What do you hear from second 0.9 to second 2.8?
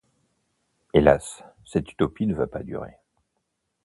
Hélas cette utopie ne va pas